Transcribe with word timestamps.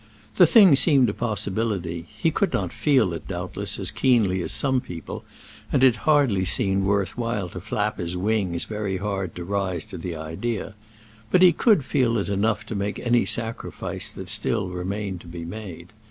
The 0.33 0.47
thing 0.47 0.75
seemed 0.75 1.09
a 1.09 1.13
possibility; 1.13 2.07
he 2.17 2.31
could 2.31 2.53
not 2.53 2.73
feel 2.73 3.13
it, 3.13 3.27
doubtless, 3.27 3.77
as 3.77 3.91
keenly 3.91 4.41
as 4.41 4.51
some 4.51 4.81
people, 4.81 5.23
and 5.71 5.83
it 5.83 5.97
hardly 6.09 6.43
seemed 6.43 6.85
worth 6.85 7.19
while 7.19 7.47
to 7.49 7.59
flap 7.61 7.99
his 7.99 8.17
wings 8.17 8.65
very 8.65 8.97
hard 8.97 9.35
to 9.35 9.43
rise 9.43 9.85
to 9.85 9.99
the 9.99 10.15
idea; 10.15 10.73
but 11.29 11.43
he 11.43 11.51
could 11.53 11.85
feel 11.85 12.17
it 12.17 12.29
enough 12.29 12.65
to 12.65 12.73
make 12.75 12.97
any 12.97 13.25
sacrifice 13.25 14.09
that 14.09 14.27
still 14.27 14.69
remained 14.69 15.21
to 15.21 15.27
be 15.27 15.45
made. 15.45 15.89